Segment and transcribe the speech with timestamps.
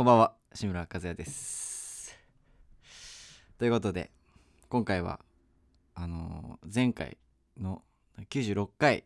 [0.00, 2.18] こんばんは志村和也です。
[3.58, 4.10] ということで
[4.70, 5.20] 今回は
[5.94, 7.18] あのー前回
[7.60, 7.82] の
[8.30, 9.04] 96回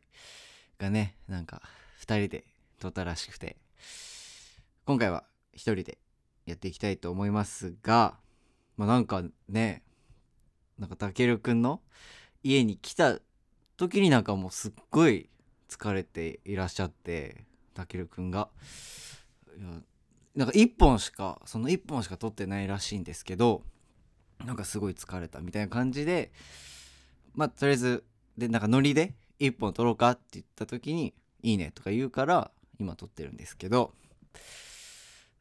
[0.79, 1.63] がねなんか
[2.01, 2.45] 2人で
[2.79, 3.57] 撮ったらしくて
[4.87, 5.25] 今回は
[5.57, 5.99] 1人で
[6.47, 8.15] やっていきたいと思いますが
[8.77, 9.83] まあなんかね
[10.79, 11.81] なんかたけるくんの
[12.45, 13.19] 家に来た
[13.77, 15.29] 時になんかもうすっごい
[15.69, 17.43] 疲れていらっしゃって
[17.75, 18.49] たけるくんが
[19.59, 19.81] いや
[20.35, 23.63] なんか1本しかその1本しか撮ってないらしいんですけど
[24.45, 26.33] なんかすごい疲れたみたいな感じで
[27.35, 28.05] まあとりあえず
[28.37, 33.95] でなんかノリで1本撮ろうかって言った時に「いいね」とか言うから今撮ってるんですけど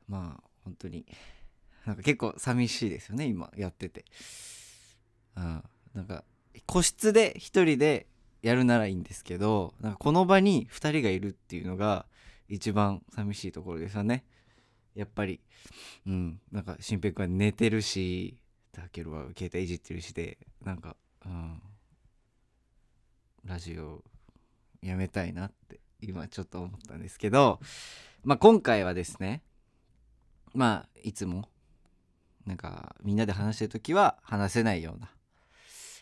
[0.08, 1.06] まあ本当に
[1.86, 4.06] なんか結構寂しいですよね今やってて。
[5.36, 5.64] うん、
[5.96, 6.24] なんか
[6.68, 8.06] 個室で1人で
[8.44, 12.06] やるならいいんですけどなんかこの場に2人がいるっていうのが
[12.48, 14.26] 一番寂しいところですよね。
[14.96, 15.40] やっぱり。
[16.08, 16.40] うん。
[16.52, 18.38] なんか新平君は寝てるし
[18.72, 21.62] たけるは携帯いじってるしでなんかうん。
[23.46, 24.04] ラジオ
[24.82, 27.60] やめたいなって今ちょっと思ったんですけど
[28.24, 29.42] まあ今回はですね
[30.54, 31.50] まあいつも
[32.46, 35.10] なんかみんなで話してる時は話せないような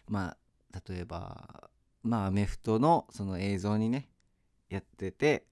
[0.07, 0.35] ま
[0.73, 1.69] あ例えば
[2.03, 4.07] まあアメフトのその映像にね
[4.71, 5.43] やってて、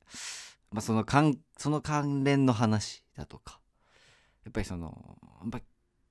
[0.72, 3.60] まあ、その関その関連の話だとか
[4.44, 5.62] やっぱりそのやっぱ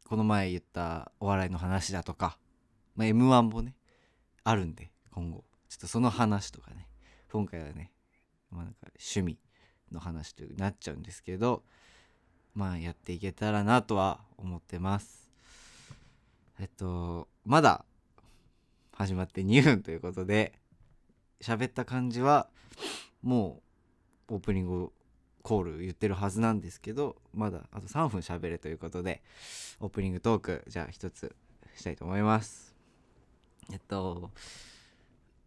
[0.08, 2.38] この前言ったお笑いの話だとか、
[2.96, 3.76] まあ、m 1もね
[4.44, 5.44] あるんで今後。
[5.68, 6.88] ちょっとその話とかね
[7.30, 7.92] 今回はね、
[8.50, 9.38] まあ、なんか趣味
[9.92, 11.62] の話となっちゃうんですけど
[12.54, 15.30] まあやっていけたらなとは思ってます。
[16.58, 17.84] えっとまだ
[18.92, 20.58] 始まって2分ということで
[21.40, 22.48] 喋った感じは
[23.22, 23.67] もう
[24.28, 24.92] オープニング
[25.42, 29.22] コール言ってるはずなんですけどまだあと3分喋れということで
[29.80, 31.34] オープニングトークじゃあ一つ
[31.74, 32.74] したいと思います。
[33.72, 34.30] えっと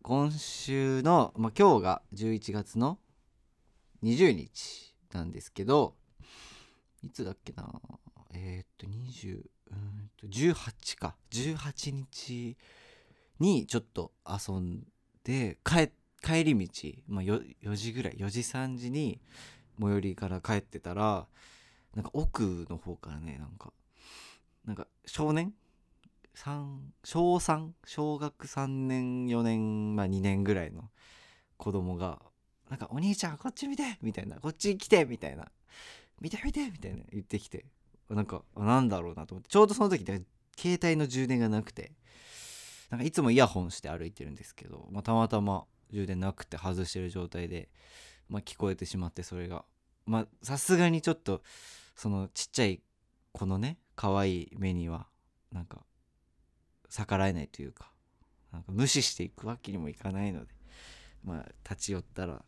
[0.02, 2.98] 今週の、まあ、今日が11月の
[4.04, 5.94] 20日なんですけど
[7.04, 7.70] いつだっけな？
[8.34, 8.88] えーっと
[10.28, 11.16] 2018か。
[11.32, 12.58] 18日
[13.40, 14.88] にちょっと遊ん
[15.24, 19.20] で帰って帰り道、まあ、よ 4, 時ぐらい4時3時に
[19.80, 21.28] 最寄りから帰ってたら
[21.96, 23.74] なんか奥の方からねなんか
[24.66, 25.54] なんか少年？
[26.34, 30.90] 三小3小学3年4年まあ2年ぐらいの
[31.58, 32.22] 子供が
[32.70, 35.52] なんか「お兄ちゃんこっち見て!」みたいな「こっち来て!」みたいな
[36.22, 37.04] 「見て見て!」みたいな。
[37.12, 37.66] 言ってきて。
[38.10, 39.50] なんかなんだろうなと思って。
[39.50, 40.22] ちょうどその時で
[40.58, 41.94] 携帯の充電がなくて。
[42.90, 47.70] なんかいつもイヤホンして歩いてるんですけど、まあ、たまたま充電なくて外してる状態で、
[48.30, 49.66] まあ、聞こえてしまってそれが。
[50.06, 51.42] まさすがにちょっと
[51.96, 52.82] そのちっちゃい
[53.32, 55.08] 子のね可愛い目には
[55.52, 55.84] なんか
[56.90, 57.92] 逆らえないというか
[58.52, 60.54] なんか無視していくわけにもいかないので
[61.24, 62.44] まあ立ち寄ったら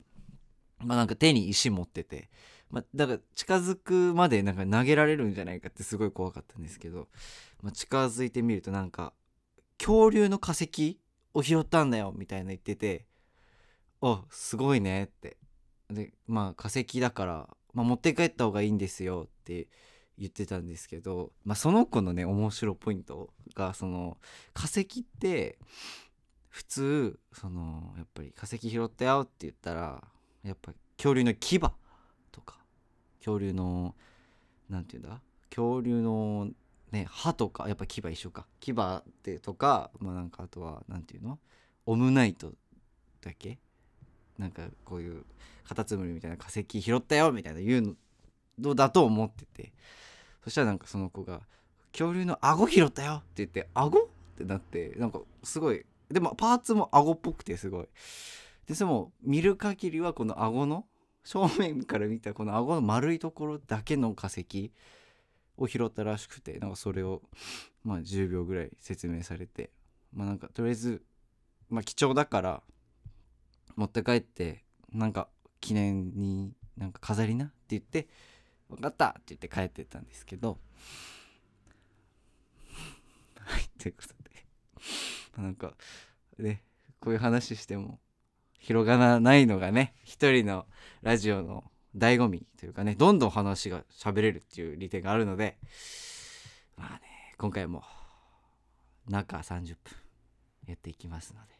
[0.79, 2.29] まあなんか手に石持ってて、
[2.69, 7.07] まあ、だから近づくまでなんか投げられるんじゃないかってすごい怖かったんですけど、
[7.61, 9.13] まあ、近づいてみるとなんか
[9.77, 10.99] 恐竜の化石
[11.33, 13.05] を拾ったんだよみたいな言ってて
[14.05, 15.37] あすごいねって。
[15.89, 19.67] でまあ化石だから、まあ、持って帰った方がいいんですよって
[20.17, 24.17] 言ってたんですけど、まあ、その子のね面白ポイントがその
[24.53, 24.85] 化石っ
[25.19, 25.57] て
[26.49, 30.03] 普通そのやっぱり化石拾ったよって言ったら
[30.43, 32.57] やっぱ恐竜の牙とか
[33.19, 33.95] 恐竜の
[34.69, 35.19] なんていうんだ？
[35.49, 36.49] 恐竜の
[36.91, 38.47] ね歯とかやっぱ牙一緒か。
[38.59, 41.39] 牙ってとかまあなんかあとはなんていうの？
[41.85, 42.51] オムナイト
[43.21, 43.59] だっけ？
[44.37, 45.23] なんかこういう
[45.67, 47.97] カタツムリみたいな化石拾ったよみたいな言う
[48.59, 49.73] のだと思ってて。
[50.43, 51.41] そしたらなんかその子が
[51.93, 53.97] 「恐竜の顎拾ったよ」って言って「顎?」
[54.35, 57.87] ってなってなんかすごいでもパーツも顎っぽくてすごい。
[58.67, 60.85] でその見る限りはこの顎の
[61.23, 64.73] 正面から見たこの顎の丸いところだけの化石
[65.57, 67.21] を拾ったらしくてなんかそれを
[67.85, 69.71] まあ10秒ぐらい説明されて。
[70.11, 71.03] まあなんかとりあえず
[71.69, 72.63] まあ貴重だから
[73.75, 75.27] 持って帰ってなんか
[75.59, 78.07] 記念になんか飾りなって言って
[78.69, 80.59] 分かったって言って帰ってったんですけど
[83.39, 84.45] はいということで
[85.41, 85.75] なんか
[86.37, 86.63] ね
[86.99, 87.99] こういう話しても
[88.59, 90.67] 広がらないのがね一人の
[91.01, 95.57] ラジオの醍醐味というかねどんどん話が喋れるっていう利点があるので
[96.75, 97.83] まあね今回も
[99.07, 99.95] 中30分
[100.67, 101.53] やっていきますので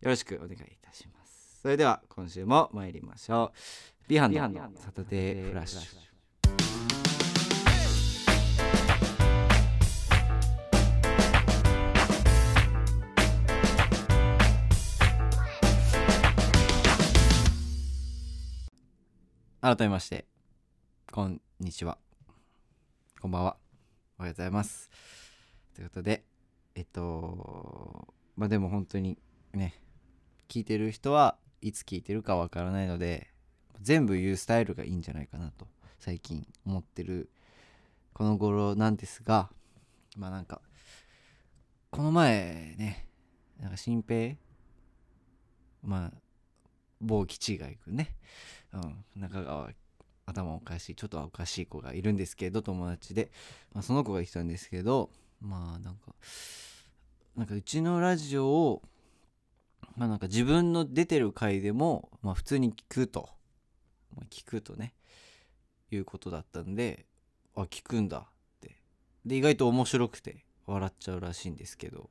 [0.00, 1.21] よろしくお願いいたします。
[1.62, 4.08] それでは今週も参りましょう。
[4.08, 4.40] ビハンの
[4.74, 6.02] サタデーフラッシュ。
[19.60, 20.24] 改めまして
[21.12, 21.96] こんにちは。
[23.20, 23.56] こんばんは。
[24.18, 24.90] おはようございます。
[25.76, 26.24] ということで
[26.74, 29.16] えっとまあでも本当に
[29.54, 29.80] ね
[30.48, 33.28] 聞いてる人はいつ聞いてるかわからないので
[33.80, 35.66] 全部言うスタイルがいいんじゃないかなと
[35.98, 37.30] 最近思ってる
[38.12, 39.48] この頃なんですが
[40.16, 40.60] まあなんか
[41.90, 43.06] この前ね
[43.60, 44.34] なんか新平
[45.82, 46.12] まあ
[47.00, 48.14] 某基地外くね、
[48.72, 49.70] うん、中川
[50.26, 53.30] 頭おかしいちょっとおかしい子がいるんですけど友達で、
[53.72, 55.10] まあ、その子が言ってたんですけど
[55.40, 56.14] まあなんか
[57.36, 58.82] なんかうちのラジオを
[59.96, 63.28] まあなんか自分の出てる回でも、まあ、普通に聞くと、
[64.14, 64.94] まあ、聞くとね。
[65.96, 67.06] いうことだったんで
[67.54, 68.22] あ聞くんだっ
[68.60, 68.78] て。
[69.24, 72.10] で意外と面白くて笑っちゃうらしいんですけど、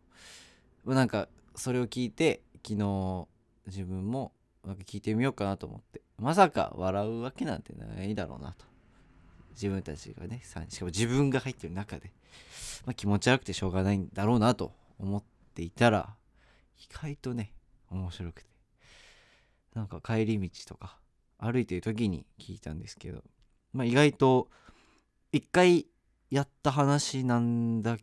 [0.85, 3.27] まあ、なんかそれを聞いて昨日
[3.67, 4.33] 自分も
[4.65, 6.01] なんか聞いてみようかなと思って。
[6.17, 8.65] まさか笑うわけなんてないだろうなと。
[9.51, 12.13] 自分たちがねしかも自分が入ってる中で、
[12.85, 15.23] まあ、気持ち悪くてしょうがないんだろうなと思っ
[15.53, 16.15] ていたら
[16.79, 17.51] 意外とね
[17.91, 18.51] 面白くて。
[19.73, 20.97] なんか帰り道とか
[21.37, 23.23] 歩いてる時に聞いたんですけど、
[23.73, 24.49] まあ、意外と
[25.31, 25.87] 一回
[26.29, 27.97] やった話なんだ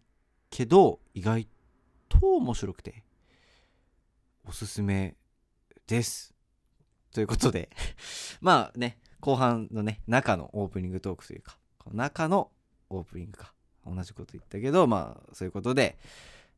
[0.50, 1.46] けど意外
[2.08, 3.04] と面白くて
[4.46, 5.14] おすすめ
[5.86, 6.34] です。
[7.12, 7.70] ということで
[8.40, 12.50] まあね後半のね中のオープニングトークというかの中の
[12.90, 13.52] オープニングか
[13.84, 15.98] 同じこと言ったけどまあそういうことで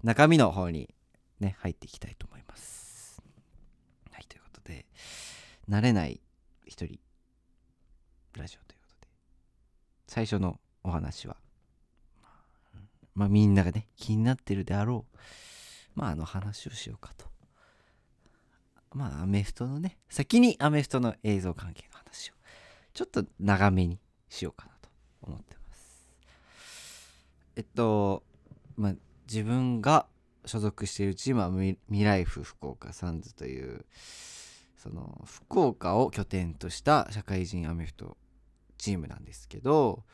[0.03, 0.93] 中身の方に
[1.41, 2.70] ね入っていきたいと思います。
[4.61, 4.87] ことで
[5.69, 6.21] 慣れない
[6.67, 6.99] 一人
[8.37, 9.09] ラジオということで
[10.07, 11.37] 最初のお話は
[13.15, 15.19] まあみんながね気になってるであろう
[15.95, 17.27] まああの話をしようかと。
[18.93, 22.35] まあアメフトのね先にアメフトの映像関係の話を
[22.93, 24.89] ちょっと長めにしようかなと
[25.23, 26.09] 思ってます。
[27.57, 28.23] えっと
[28.77, 28.95] まあ
[29.29, 30.07] 自分が
[30.45, 33.85] 所属しているチームはミライフ福岡サンズという
[34.83, 38.17] その福岡を拠点とした社会人アメフト
[38.79, 40.05] チームなんですけど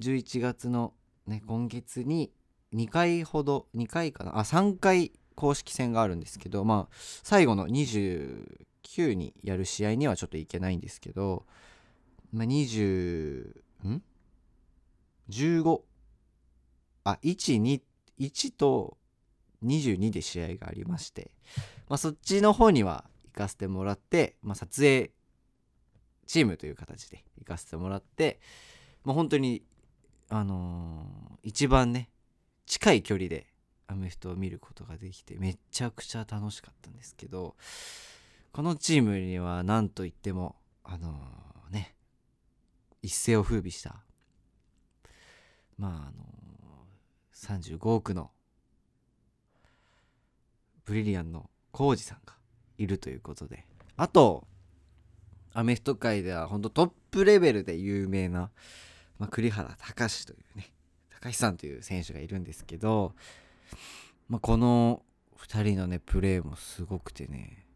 [0.00, 0.92] 11月の
[1.26, 2.30] ね今月に
[2.74, 4.38] 2回ほど2回かな？
[4.38, 11.46] あ3回公式戦があるんですけどまあ最後の29にやる試合にはちょっといけないんですけど、
[12.34, 14.02] まあ、20ん
[15.30, 15.80] ?15
[17.04, 17.80] あ121
[18.58, 18.98] と
[19.64, 21.30] 22で試合がありまして、
[21.88, 25.10] まあ、そっちの方には行かせてもらって、まあ、撮影
[26.26, 28.40] チームという形で行かせてもらって、
[29.04, 29.62] まあ、本当に
[30.28, 32.10] あのー、一番ね
[32.66, 33.46] 近い距離で
[33.86, 37.56] アメフトを見ることができてめちゃくちゃ楽しかったんですけど
[38.52, 41.94] このチームには何といってもあのー、ね
[43.02, 43.96] 一世を風靡した
[45.78, 48.30] まああのー、35億の
[50.84, 52.34] ブリリアンのコウジさんが
[52.82, 53.66] いるということで。
[53.96, 54.46] あと
[55.52, 58.50] アメフト界では本当トップレベルで有名な、
[59.18, 60.72] まあ、栗原隆というね
[61.10, 63.14] 高橋さんという選手がいるんですけど
[64.28, 65.02] まあ、この
[65.46, 67.66] 2人のねプレーもすごくてね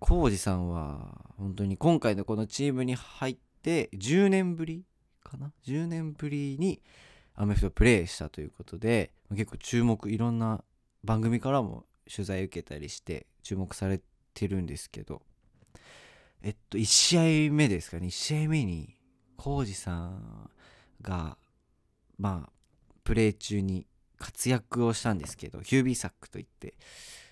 [0.00, 4.84] 浩二さんは本当に今回のこのチームに入って10年ぶり
[5.22, 6.82] かな？10年ぶりに
[7.36, 10.64] アメフトプレーしたということで結構注目いろんな
[11.04, 14.00] 番組からも取材受けたりして注目され
[14.34, 15.22] てるんですけど。
[16.42, 18.08] えっと1試合目ですかね。
[18.08, 18.96] 1試合目に
[19.36, 20.50] 浩二さん
[21.00, 21.38] が
[22.18, 22.52] まあ
[23.04, 23.86] プレー中に
[24.18, 26.74] 活躍をしたんですけどヒュービーサックといって、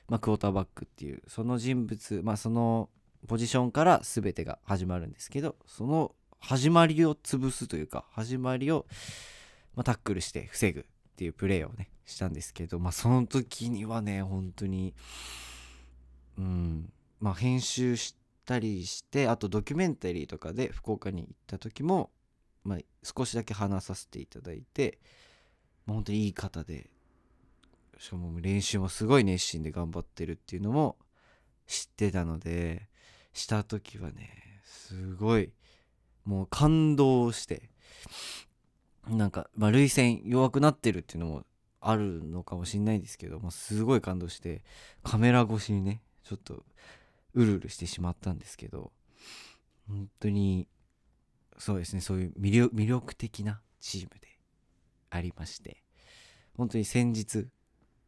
[0.09, 2.91] まあ、クォーターバックっていうその人物、まあ、その
[3.29, 8.85] ポジションから全てが始まるんですけどその始まりを潰すというか始まりを、
[9.75, 10.85] まあ、タックルして防ぐっ
[11.17, 14.93] ていうプレーをねしたんですけど、まあ、その時にはね本当に
[16.39, 16.93] うん。
[17.21, 22.11] まあ編集したりしてあとドキュメンタリーとかで福岡に行った時も、
[22.65, 24.99] まあ、少しだけ話させていただいて
[25.87, 26.91] まあ、本当にいい方で
[27.99, 30.97] しかも練習もすごい熱心で頑張ってるっていうのも
[31.67, 32.89] 知ってたので
[33.33, 35.53] した時はねすごい
[36.25, 37.71] もう感動して
[39.09, 41.45] なんか、まあ、涙腺弱くなってるっていうのも
[41.81, 44.63] あるのかもしんないですけど、まあ、すごい感動して
[45.03, 46.01] カメラ越しにね
[46.33, 46.65] ちょっと
[47.35, 48.91] うるうるしてしまったんですけど
[49.87, 50.67] 本当に
[51.59, 54.29] そうですねそういう魅力的なチームで
[55.11, 55.83] ありまして
[56.57, 57.49] 本当に先日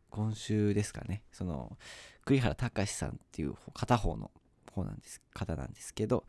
[0.08, 1.76] 今週ですかねその
[2.24, 4.30] 栗原隆さんっていう片方の
[4.72, 6.24] 方なんです方なんですけど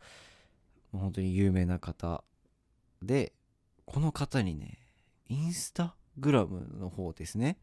[0.92, 2.24] 本当に有名な方
[3.02, 3.32] で
[3.86, 4.78] この方にね
[5.28, 7.56] インスタグラムの方ですね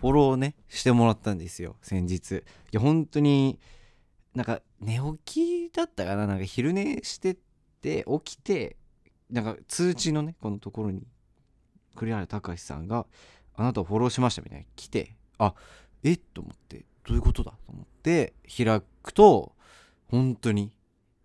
[0.00, 2.36] フォローをねしてもらったんですよ先日。
[2.36, 2.42] い
[2.72, 3.58] や本当に
[4.34, 7.36] なんか寝起きだったかななんか昼寝してっ
[7.82, 8.76] て起きて
[9.28, 11.06] なんか通知のねこのところに
[11.96, 13.06] 栗原隆さんが
[13.54, 15.54] 「あなたをフォローしました」みたいな来てあ
[16.02, 16.20] えっ？
[16.32, 19.54] と思ってどういうことだと思って開くと
[20.08, 20.72] 本当に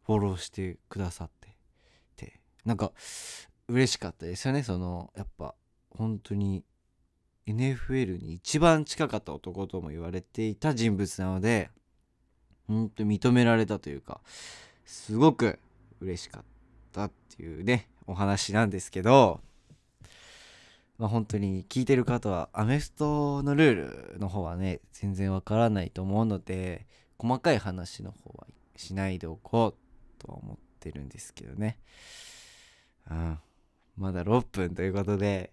[0.04, 1.56] フォローしてくださって
[2.16, 2.92] てなんか
[3.68, 5.56] 嬉しかったですよねそのやっぱ
[5.92, 6.64] 本当に
[7.48, 11.70] NFL に一番近かった男とも言われていた人物なので
[12.68, 14.20] 本当認められたというか
[14.86, 15.60] すごく
[16.02, 16.44] 嬉しかっ
[16.92, 19.42] たっていうねお話なんですけど
[20.98, 26.88] まあ本当に聞いてる方はアメフトのルールの方はね全然わからないと思うので
[27.18, 31.78] 細かい話の方はしないでおこうとは思ってるんですけどね。
[33.10, 33.40] うん。
[33.98, 35.52] まだ6分ということで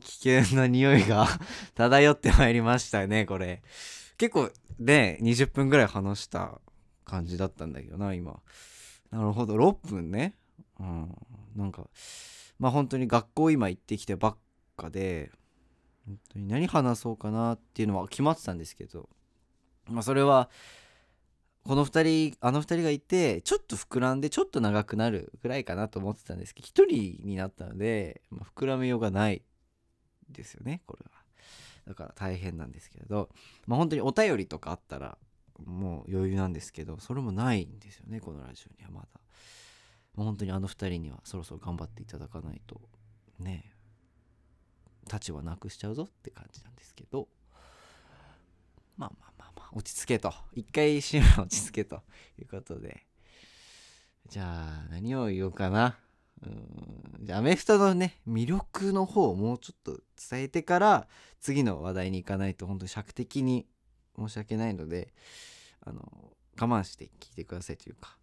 [0.00, 1.26] 危険な匂いが
[1.74, 3.62] 漂ってまいりましたねこれ。
[4.16, 6.60] 結構ね20分ぐらい話した
[7.04, 8.40] 感じだったんだけどな今。
[9.10, 9.56] なるほど。
[9.56, 10.34] 6分ね。
[10.80, 11.14] うん。
[11.56, 11.88] なんか
[12.58, 14.36] まあ本当に学校今行ってきてばっ
[14.76, 15.30] かで
[16.06, 19.08] 本当に何話そうかなっていうのは決まってたんですけど
[19.88, 20.50] まあそれは
[21.64, 29.42] この2人あの2人がいてちょっと膨らんでちょっと長くなるぐらいかなと思ってたんですけど1人になったので、まあ、膨らみようがない。
[30.34, 31.22] ですよねこれは。
[31.86, 33.30] だから大変なんですけれど。
[33.66, 35.16] まあ本当にお便りとかあったら
[35.64, 39.08] もう余裕なんですけどそれもないんですよねこのラジオにはまだ、
[40.14, 42.80] まあ、本当にあの2人にはそろそろ頑張っていただかないと
[43.38, 43.72] ね
[45.10, 47.28] 立場なくしちゃうぞって感じなんですけど。
[48.96, 50.32] まあまあまあまあ落ち着けと。
[50.52, 52.02] 一回締め落ち着けと
[52.38, 53.06] いうことで。
[54.28, 55.98] じゃあ何を言おうかな。
[56.44, 57.24] うん。
[57.26, 61.08] じゃあアメフトのね魅力の方をもうちょっと伝えてから
[61.40, 63.66] 次の話題に行かないと本当に尺的に
[64.18, 65.12] 申し訳ないので
[65.84, 66.00] あの
[66.60, 68.16] 我慢して聞いてくださいというか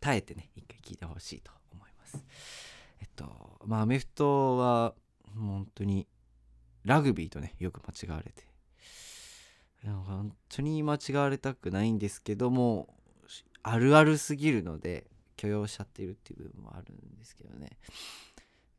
[0.00, 2.24] 耐えてね一回聞いてほしいと思います。
[3.00, 3.26] えっと
[3.66, 4.94] まあアメフトは
[5.36, 6.06] 本当に
[6.84, 8.50] ラグビーとねよく間違われて。
[9.82, 12.94] 本当に間違われたくないんですけども
[13.62, 15.09] あるあるすぎるので
[15.40, 17.78] 許容しちゃってるっていう部分もあるんですけどね。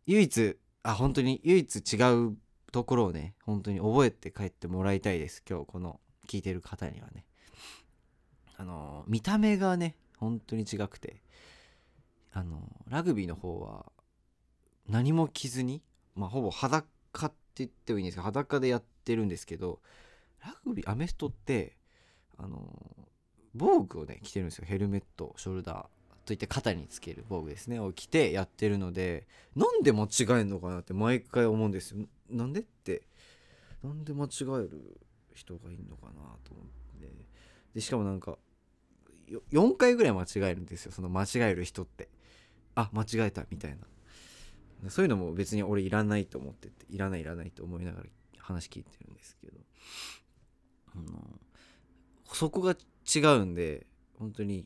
[0.06, 2.38] 唯一あ本当に唯一違う
[2.72, 5.44] ところをね本当に覚えて帰ってもらいたいです。
[5.50, 7.25] 今日この聞いてる方にはね。
[8.58, 11.24] あの見た目がね本当に違くて。
[12.34, 13.91] あのラグビーの方は
[14.88, 15.82] 何も着ずに
[16.15, 16.86] まあほぼ裸
[17.25, 19.82] って言ってもいいんですけど裸でやってるんですけど
[20.46, 21.75] ラグビーアメフトって
[22.38, 22.74] あの
[23.53, 24.65] 防具をね着てるんですよ。
[24.65, 26.00] ヘルメットショルダー。
[26.32, 32.06] といって肩につける防具ですねを着てやってるのでなんで間違えるのかなって毎回思うんですよ。
[32.30, 33.02] なんでって
[33.84, 35.02] なんで間違える
[35.34, 36.12] 人がいるのかな
[36.46, 36.72] と思って。
[37.74, 38.38] でしかもなんか
[39.52, 42.08] 4回ぐらい間違えるんですよその間違える人って。
[42.76, 43.78] あ間違えたみたい
[44.82, 44.90] な。
[44.90, 48.06] そういうのも別に俺いらないと思ってていらないいらないと思いながら
[48.38, 49.58] 話聞いてるんですけど。
[50.96, 51.40] あの
[52.32, 52.76] そこが
[53.14, 53.86] 違うんで
[54.18, 54.66] 本当に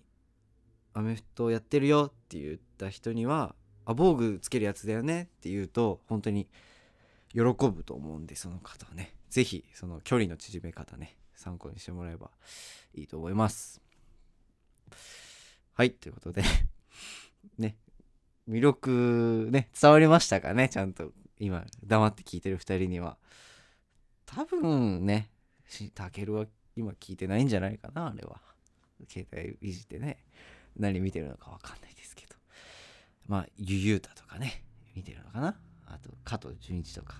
[0.95, 3.53] アメフトやってるよって言った人には
[3.85, 6.47] あ防具つけるやつだよねって言うと本当に
[7.33, 9.13] 喜ぶと思うんでその方はね。
[9.29, 12.31] 是非その距離の縮め方ね参考にしてもらえば
[12.93, 13.81] いいと思います。
[15.73, 16.43] はいということで
[17.59, 17.75] ね
[18.47, 23.17] 魅力ね伝わりましたかねちゃんと今黙って聞いてる2人には。
[24.25, 25.29] 多分ね
[25.93, 26.47] たけるは
[26.77, 28.39] 今聞いてないんじゃないかなあれは。
[29.09, 30.23] 携帯いじってね。
[30.77, 32.35] 何見てるのか分かんないですけど。
[33.27, 34.63] まあゆゆうたとかね
[34.95, 35.57] 見てるのかな。
[35.87, 37.15] あと加藤純一とか。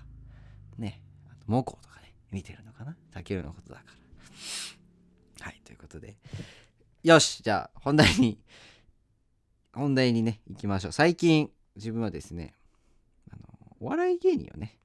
[0.78, 1.00] ね。
[1.28, 2.96] あとモコとかね見てるのかな。
[3.12, 3.84] 竹内のことだか
[5.40, 5.46] ら。
[5.46, 6.16] はいということで。
[7.02, 8.38] よしじゃあ本題に
[9.72, 10.92] 本題にね行きましょう。
[10.92, 12.54] 最近自分はですね
[13.30, 13.42] あの
[13.80, 14.78] お笑い芸人をね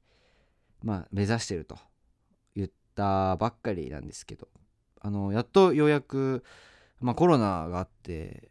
[0.84, 1.78] まあ目指してると
[2.56, 4.48] 言ったばっかりなんですけど。
[5.04, 6.44] あのやっとようやく
[7.00, 8.51] まあコロナがあって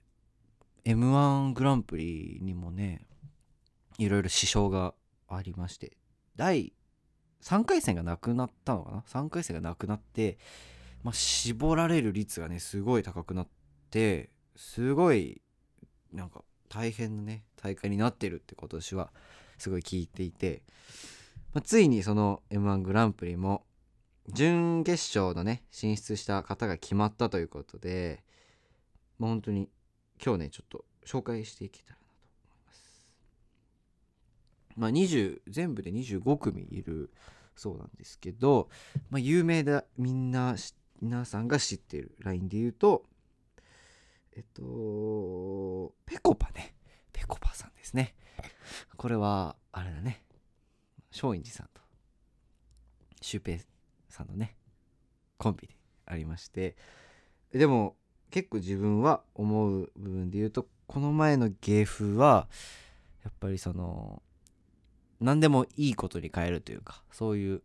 [0.84, 3.06] m 1グランプリにもね
[3.98, 4.94] いろいろ支障が
[5.28, 5.96] ありまして
[6.36, 6.72] 第
[7.42, 10.38] 3回戦がなくなったのかな？3回戦がなくなって、
[11.02, 13.48] まあ、絞られる率がねすごい高くなっ
[13.90, 15.40] てすごい
[16.12, 19.10] なんか大変なね大会になってるって今年は
[19.58, 20.62] すごい聞いていて、
[21.52, 23.64] まあ、ついにその m 1グランプリも
[24.28, 28.22] 準決勝のね進出した方が決まったということで、
[29.18, 29.68] まあ、本当に
[30.22, 32.04] 今日ねちょっと紹介していけたらなと
[32.44, 33.14] 思います。
[34.76, 37.10] まあ20全部で25組いる
[37.56, 38.68] そうなんですけど、
[39.10, 40.56] まあ、有名だみんな
[41.00, 43.04] 皆さんが知っているラインで言うと
[44.36, 46.74] えっとぺこぱね。
[47.12, 48.14] ぺこぱさんですね。
[48.96, 50.24] これはあれだね。
[51.12, 51.80] 松陰寺さんと。
[53.20, 53.60] シュウペイ
[54.08, 54.56] さんのね
[55.36, 55.74] コンビで
[56.06, 56.76] ありまして。
[57.52, 57.96] でも
[58.30, 62.48] 結構自分は思う部分で言うとこの前の芸風は
[63.24, 64.22] やっぱりその
[65.20, 67.62] 何でもいいことに変えるというかそういう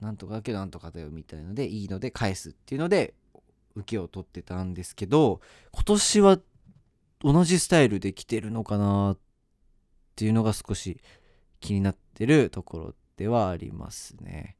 [0.00, 3.14] なんとかだけどなんとかだよみたいのでいいので返すっていうので
[3.76, 5.40] 受けを取ってたんですけど
[5.72, 6.38] 今年は
[7.22, 9.18] 同じスタイルで来てるのかなっ
[10.16, 11.00] ていうのが少し
[11.60, 14.56] 気になってるところではありますね。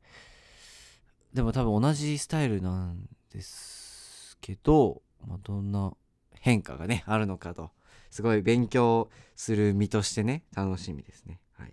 [1.33, 5.93] でも多分同じスタイルなんですけど、まあ、どんな
[6.33, 7.71] 変化がねあるのかと。
[8.11, 11.41] すごい勉強する身としてね楽しみですね。
[11.57, 11.73] はい。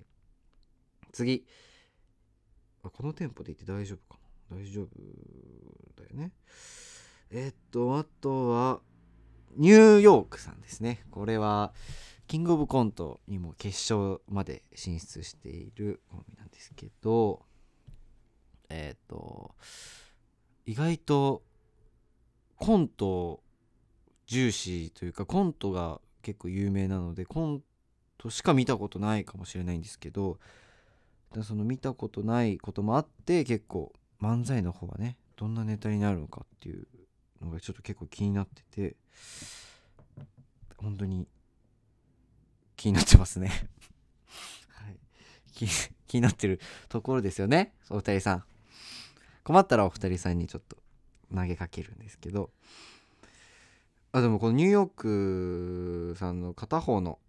[1.12, 1.46] 次。
[2.84, 4.20] あこのテンポでいって大丈夫か
[4.52, 4.58] な。
[4.58, 4.88] 大丈夫
[6.02, 6.32] だよね。
[7.32, 8.80] えっとあとは
[9.56, 11.04] ニューヨークさんですね。
[11.10, 11.74] これは
[12.28, 17.46] キングオブコントにも決勝まで進出しているコンビなんですけど
[18.70, 19.56] えっ、と
[20.66, 21.44] 意外と
[22.58, 23.42] コント
[24.26, 27.62] 重視というかコントが結構有名なのでコン
[28.18, 30.38] トしか見たことないかもしれないんですけど
[31.44, 36.88] その見たことないこともあって結構漫才の方はねどんなネタになるのかっていう
[37.42, 38.96] のがちょっと結構気になってて
[40.78, 41.28] 本当に
[42.76, 43.50] 気になってますね。
[44.70, 45.00] はい。
[45.52, 45.68] 気
[46.08, 46.60] 気になってる
[46.90, 48.44] ところですよねお二人さん。
[49.44, 50.78] 困ったらお二人さんにちょっと。
[51.36, 52.50] 投げかけるんですけど
[54.12, 57.20] あでもこのニューヨークさんの片方の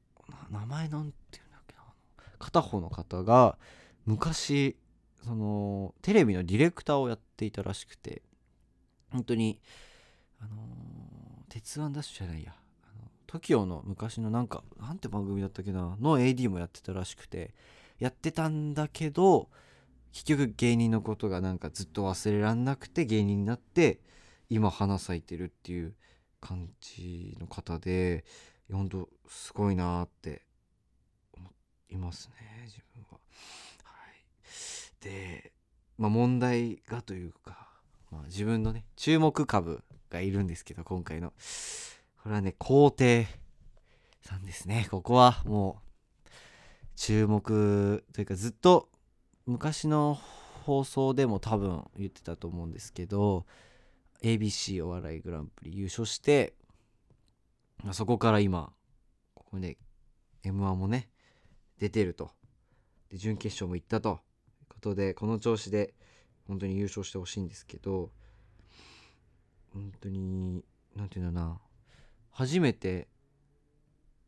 [0.50, 1.82] 名前なんていうんだっけな
[2.38, 3.58] 片方の方が
[4.06, 4.76] 昔
[5.24, 8.22] そのテレビのディレクターをやっていたらしくて
[9.12, 9.58] 本当に
[10.40, 10.56] あの
[11.48, 12.54] 鉄腕ダッシュじゃないや
[13.26, 17.52] TOKIO の昔のなんかなんて番組だったっけなの AD もやってたらしくて
[17.98, 19.48] やってたんだけど
[20.12, 24.00] 結局芸人のことがなんかずっと忘れらんなくて芸人になって
[24.50, 25.94] 今花咲いてるっていう
[26.40, 28.24] 感じの方で
[28.72, 30.42] 本当すごいなって
[31.36, 31.48] 思
[31.90, 33.18] いますね自分は。
[33.84, 35.52] はい、で、
[35.98, 37.68] まあ、問題がというか、
[38.10, 41.32] まあ、自分のね注目株がいるんですけど今回の。
[42.22, 43.26] これはね皇帝
[44.22, 45.88] さんですねここはもう。
[46.98, 48.88] 注目というかずっと
[49.48, 50.18] 昔の
[50.66, 53.46] 放送でも多分言ってたと思うんですけど
[54.22, 56.52] ABC お笑いグランプリ優勝して
[57.92, 58.70] そこから今
[59.32, 59.78] ここで
[60.44, 61.08] m 1もね
[61.78, 62.30] 出てると。
[63.10, 64.20] で準決勝も行ったと。
[64.60, 65.94] いうことでこの調子で
[66.46, 68.10] 本当に優勝してほしいんですけど
[69.72, 70.62] 本当に
[70.94, 71.58] 何て言うんだな。
[72.32, 73.08] 初めて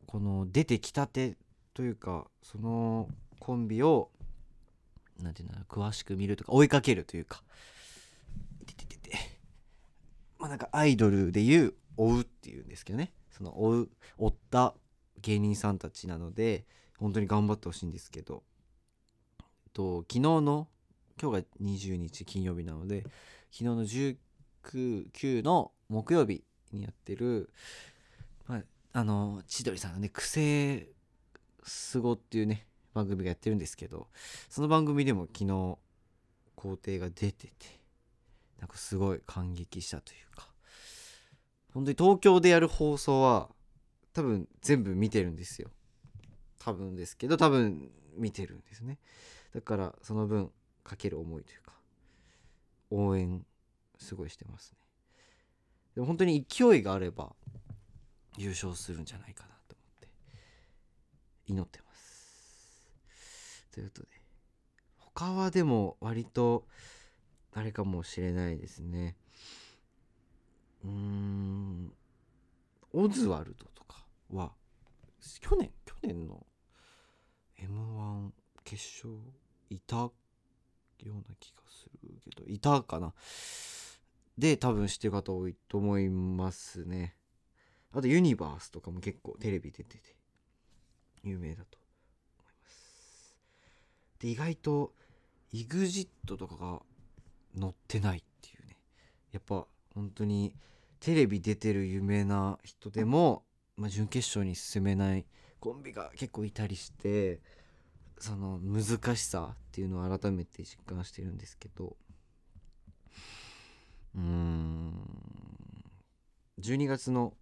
[0.07, 1.37] この出てきたて
[1.75, 4.11] というかそのコンビを
[5.23, 7.43] 何て言うんだろう詳しく見るとか追いかけるというか。
[10.39, 13.13] まあなんかアイドルでいう追うっていうんですけどね。
[13.31, 14.75] その追う追った
[15.21, 16.65] 芸人さんたちなので
[16.99, 18.43] 本当に頑張ってほしいんですけど。
[19.73, 20.69] と昨日の
[21.21, 23.03] 今日が20日金曜日なので
[23.53, 27.51] 昨日の19の木曜日にやってる、
[28.47, 30.89] まあ、あの千鳥さんのね「癖
[31.63, 32.67] すご」っていうね
[33.01, 34.09] 番組がやってるんですけど
[34.49, 35.79] その番組でも昨日
[36.55, 37.53] 皇帝が出てて
[38.59, 40.49] なんかすごい感激したというか
[41.73, 43.49] 本当に東京でやる放送は
[44.13, 45.71] 多分全部見てるんですよ。
[46.59, 48.99] 多分ですけど多分見てるんですね。
[49.55, 50.51] だからその分
[50.83, 51.73] かける思いというか
[52.91, 53.47] 応援
[53.99, 54.79] すごいしてますね。
[55.95, 57.33] でも本当に勢いがあれば
[58.37, 60.09] 優勝するんじゃないかなと思って
[61.47, 61.90] 祈ってます。
[63.73, 64.09] ということで
[64.97, 66.67] 他はでも割と
[67.53, 69.17] あれかもしれないですね。
[70.85, 71.93] うーん
[72.93, 74.53] オズワルドとかは
[75.41, 76.47] 去年去年の
[77.59, 78.31] m 1
[78.65, 79.15] 決勝
[79.69, 80.13] いたよ
[81.05, 83.13] うな気がするけどいたかな。
[84.39, 87.17] で多分知ってる方多いと思いますね。
[87.93, 90.17] あとユニバースとかも結構テレビ出てて
[91.23, 91.80] 有名だと。
[94.21, 94.93] で意外と
[95.53, 96.83] EXIT とかが
[97.59, 98.77] 載ってないっていうね。
[99.33, 100.55] やっぱ本当に
[101.01, 103.45] テレビ出てる有名な人でも
[103.81, 105.25] まあ、準決勝に進めない
[105.59, 107.41] コンビが結構いたりして
[108.19, 111.97] その難しさっていうのを改めて実感してるんですけど。
[114.15, 114.93] うん。
[116.61, 117.33] 12月の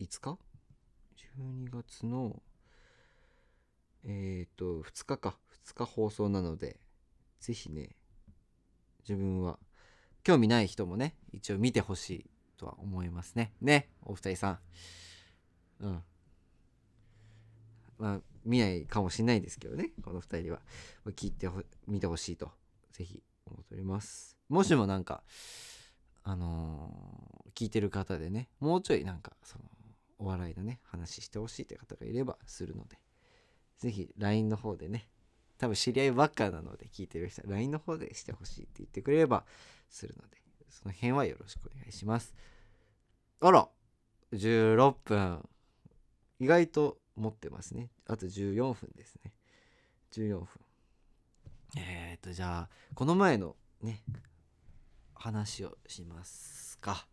[0.00, 0.38] 5日
[1.38, 2.42] ?12 月の
[4.04, 5.38] えっ、と2日か。
[5.66, 6.78] 2日放送なので
[7.40, 7.90] ぜひね
[9.08, 9.58] 自分は
[10.22, 13.52] 興味ない人もね一応見てほしいとは思いますね。
[13.60, 14.58] ねお二人さん。
[15.80, 16.02] うん。
[17.98, 20.60] まあ見ないかもしれないですけどねこの2人は。
[21.10, 22.50] 聞いてほ見てほしいと
[22.92, 24.36] ぜひ思っております。
[24.48, 25.22] もしもなんか
[26.24, 29.64] あのー聞いてる方でねもうちょいなんかその
[30.18, 32.98] お笑いのね話してほしいという方がいればするので
[33.78, 35.08] ぜひ LINE の方でね
[35.58, 39.44] 多分知り合いばっかなので聞いてる人は LINE の方でしてほしいって言ってくれれば
[39.88, 40.36] するので
[40.68, 42.34] その辺はよろしくお願いします。
[43.40, 43.68] あら
[44.32, 45.48] 16分。
[46.38, 47.90] 意外と持ってますね。
[48.06, 49.32] あと14分ですね。
[50.12, 50.46] 14分。
[51.78, 54.02] えー、とじゃあこの前のね
[55.14, 57.06] 話をしますか。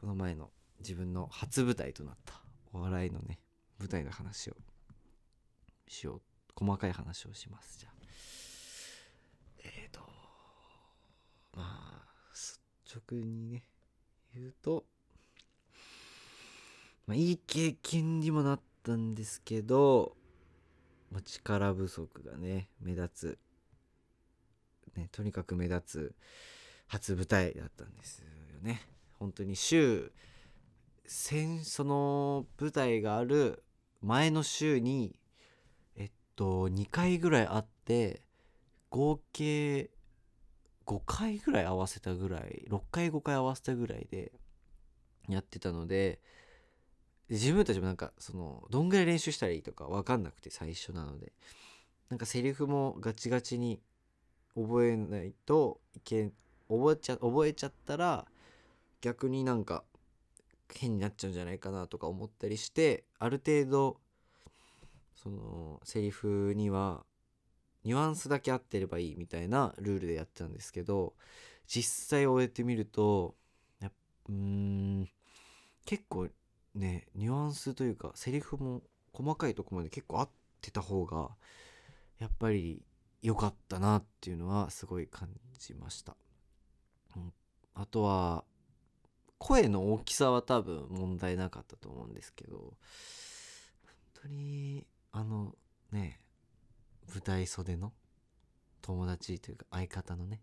[0.00, 0.50] この前の
[0.80, 2.40] 自分の初舞台となった
[2.72, 3.38] お笑いのね
[3.78, 4.56] 舞台の話を
[5.88, 6.22] しよう
[6.58, 7.78] 細かい話をします。
[7.78, 7.92] じゃあ。
[9.64, 10.00] えー、と
[11.54, 12.60] まあ率
[13.10, 13.64] 直にね
[14.34, 14.84] 言うと
[17.06, 20.16] まあいい経験にもなったんですけど、
[21.12, 23.38] まあ、力不足がね目立つ。
[24.96, 26.14] ねとにかく目立つ
[26.88, 28.26] 初舞台だったんですよ
[28.62, 28.82] ね。
[29.18, 30.12] 本当に週
[31.06, 33.62] 先その舞台がある
[34.00, 35.17] 前の週に
[36.38, 38.22] と2回ぐらいあって
[38.90, 39.90] 合計
[40.86, 44.32] 5回ぐらい合わせたぐらい6回5回合わせたぐらいで
[45.28, 46.20] やってたので
[47.28, 51.32] 自分たちもなんかそのどんぐらい練習したらいいとか分かんなくて最初なので。
[52.08, 53.80] なんかセリフもガチガチに
[54.54, 56.30] 覚えないといけ
[56.68, 58.26] 覚えちゃ覚えちゃったら
[59.00, 59.84] 逆になんか
[60.74, 64.00] 変になっちゃうんじゃないかなとか思ったりしてある程度
[65.22, 67.04] そのセリフには
[67.84, 71.14] ニュアンスだけ合ってればいいみたいなルールでやってたんですけど
[71.66, 73.34] 実際終えてみると
[73.80, 73.90] や
[74.28, 75.08] うん
[75.84, 76.28] 結構
[76.74, 80.28] ねニュアンスというかセリフも細かいとこまで結構合っ
[80.60, 81.30] てた方が
[82.18, 82.82] やっぱり
[83.22, 85.28] 良かったなっていうのはすごい感
[85.58, 86.16] じました。
[87.16, 87.32] うん、
[87.74, 88.44] あとは
[89.38, 92.74] 声の大きさは多分問題なかったと思うんですけど本
[94.22, 95.54] 当にあの
[95.92, 96.20] ね
[97.08, 97.92] 舞台袖の
[98.82, 100.40] 友達というか相方のね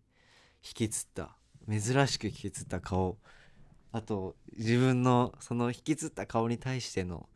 [0.64, 1.36] 引きつった
[1.70, 3.18] 珍しく引きつった顔
[3.92, 7.30] あと自分のその引きつった顔に対しての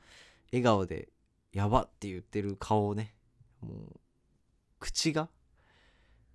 [0.52, 1.10] 笑顔で
[1.54, 3.16] 「やば」って言ってる顔をね
[3.62, 4.00] もう
[4.80, 5.30] 口が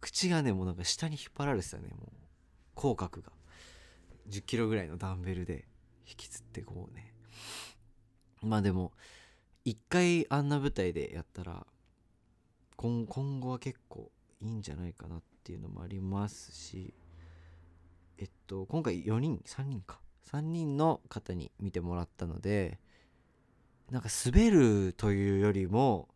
[0.00, 2.10] 口がねもうなんか下に引っ張られてたねもう
[2.74, 3.32] 口角が。
[4.28, 5.66] 1 0キロぐらいのダンベルで
[6.06, 7.12] 引きつってこうね。
[8.42, 8.92] まあでも
[9.64, 11.66] 一回あんな舞台でやったら
[12.76, 16.92] 今今後は結構いいんじゃないかなっていうのもありますし
[18.18, 20.00] えっと今回4人3人か。
[20.30, 22.78] 3人の方に見てもらったので
[23.90, 26.08] なんか滑るというよりも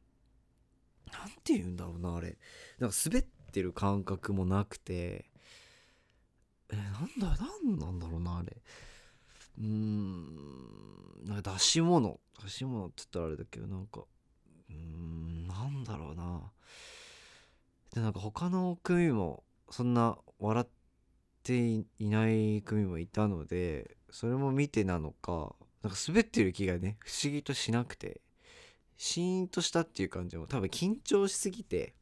[1.12, 2.38] なんて言うんだろうなあれ。
[2.78, 5.26] なんか滑ってる感覚もなくて
[6.70, 8.56] えなんだなんなんだろうなあれ。
[9.58, 14.00] うーんなんか出し物出し物って言ったらあれだけどなんか
[14.70, 16.52] うーんなんだろうな。
[17.94, 20.66] でなんか他の組もそんな笑っ
[21.42, 28.20] ていない組もいたのでそれも見てなのかなんか滑ってる気がね不思議としなくて
[28.96, 31.94] シーンとしたっていう感じも多分緊張しすぎて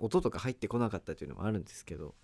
[0.00, 2.14] 音とか入ってこなかったっていうのもあるんですけど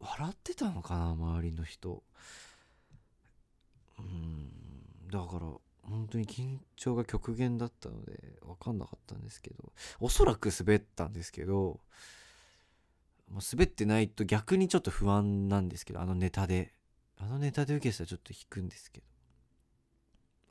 [0.00, 2.02] 笑ってたのかな周りの人。
[4.02, 5.10] うん。
[5.10, 5.46] だから
[5.82, 11.80] 本当に緊張が極限だったので分かんなかったんですけどおそらく滑ったんですけど、
[13.30, 16.72] ま、滑ってないと逆にちょっと不安なんですけどあのネタで。
[17.18, 19.06] あのネタで受けてたらちょっと引くんですけど。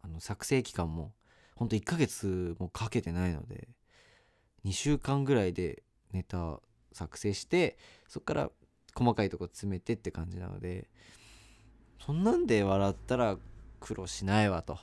[0.04, 1.14] あの作成期間も
[1.56, 3.68] ほんと1ヶ月もかけてないので
[4.66, 6.60] 2週間ぐらいでネタ
[6.92, 8.52] 作成してそっから
[8.96, 10.90] 細かいとこ詰めてって感じなので
[12.06, 13.38] そんなんで笑ったら
[13.80, 14.80] 苦労しないわと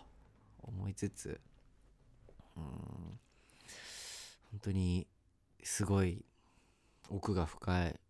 [0.62, 1.40] 思いつつ
[2.57, 2.62] うん
[4.52, 5.07] 本当に
[5.62, 6.24] すごい
[7.11, 8.00] 奥が深い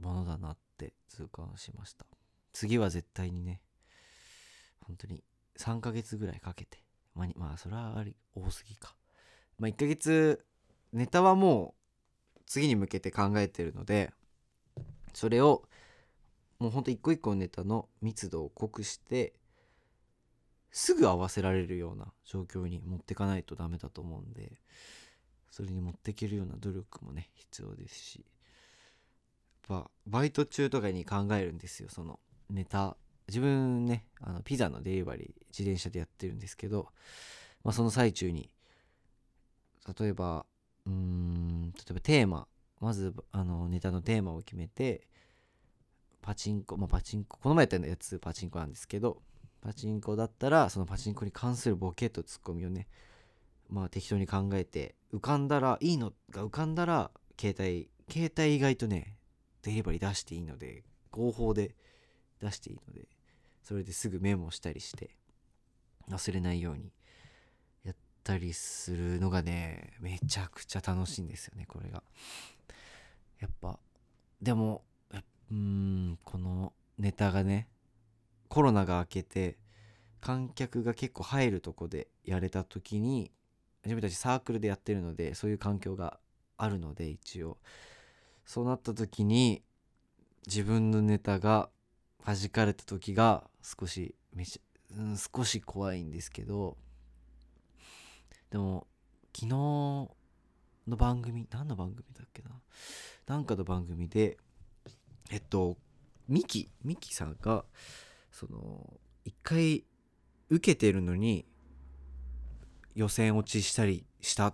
[0.00, 2.06] ものだなって痛感しました。
[2.52, 3.60] 次は絶対にね
[4.80, 5.22] 本当に
[5.56, 6.78] 3ヶ月ぐらいかけて
[7.14, 8.94] まあ、まあそれはあり多すぎか。
[9.58, 10.44] まあ1ヶ月
[10.92, 11.74] ネタはも
[12.36, 14.12] う次に向けて考えてるので
[15.14, 15.62] それを
[16.60, 19.32] もうほんと一個一個のネタの密度を濃くして
[20.70, 24.52] すぐ合わせられるような状況に持ってかないとダメだと思うんで
[25.50, 28.24] それに持っていけるような努力もね必要ですし。
[29.70, 32.18] やっぱバイト中とかに考えるんですよその
[32.50, 32.96] ネタ。
[33.28, 36.88] 自分ねあのピザのデリバリー自転車でやってるんですけど、
[37.62, 38.50] まあ、その最中に
[40.00, 40.44] 例えば
[40.84, 42.48] うーん例えばテーマ。
[42.80, 45.06] まずあのネタのテーマを決めて
[46.22, 49.22] パチンコまあパチンコこの前やったやつパチンコなんですけど
[49.60, 52.88] パチンコだったらそのパチンコに関するボケとツッコミをね
[53.68, 59.16] まあ適当に考えて浮かんだらいいのが浮かんだら携帯携帯意外とね
[59.62, 61.74] デリバリー出していいので合法で
[62.40, 63.08] 出していいので
[63.62, 65.10] それですぐメモしたりして
[66.10, 66.92] 忘れないように
[67.84, 72.02] やったりするのがねめちゃくちゃ楽しいんですよねこれが。
[73.40, 73.78] やっぱ
[74.42, 74.82] でも
[75.50, 77.68] うーんこのネタがね
[78.48, 79.58] コロナが明けて
[80.20, 83.30] 観客が結構入るとこでやれた時に
[83.84, 86.18] 自分たちサークルでやってるのでそういう環境が
[86.58, 87.58] あるので一応。
[88.44, 89.62] そうなった時に
[90.46, 91.70] 自分のネタが
[92.26, 96.76] 弾かれた時が少しめちゃ、うん、少し怖いんですけど
[98.50, 98.86] でも
[99.34, 102.50] 昨日の番組何の番組だっけな？
[103.26, 104.36] なんかの番組で
[105.30, 105.76] えっと
[106.28, 107.64] ミキミキさんが
[108.30, 109.84] その一回
[110.48, 111.44] 受けてるのに
[112.94, 114.52] 予選落ちしたりした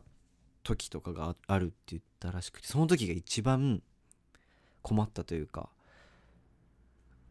[0.63, 3.83] 時とかがあるって言ったらしくてその時が一番
[4.83, 5.69] 困ったというか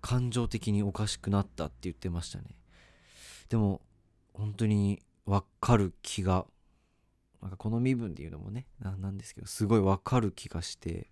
[0.02, 2.46] 感情的におかしくなったって言ってましたね。
[3.50, 3.82] でも
[4.34, 6.46] 本当に分かる気が
[7.42, 11.12] なんかこの身分で言うのもねなんですけどすごい分かる気がして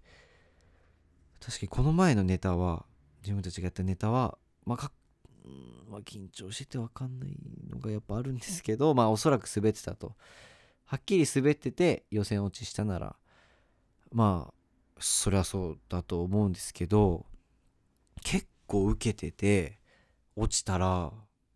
[1.45, 2.86] 確かにこの前のネタは
[3.21, 4.91] 自分たちがやったネタはまあか
[5.89, 7.38] まあ、緊張してて分かんない
[7.69, 10.15] のがやっぱあるんですけどまあおそらく滑ってたと。
[10.86, 13.15] はっきり滑ってて予選落ちしたなら
[14.12, 14.53] まあ
[14.99, 17.25] そりゃそうだと思うんですけど
[18.23, 19.79] 結構受けてて
[20.36, 21.12] 落ちたら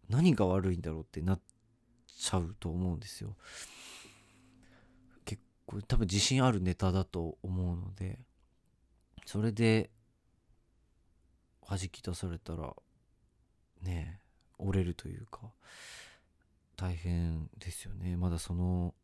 [0.10, 1.40] 何が悪いんだろうってなっ
[2.08, 3.36] ちゃうと思うんですよ。
[5.26, 8.20] 結構多分自信あるネタだと思うので
[9.28, 9.90] それで
[11.70, 12.74] 弾き出されたら
[13.82, 14.22] ね
[14.58, 15.52] 折れるというか
[16.78, 18.16] 大変ですよね。
[18.16, 18.96] まだその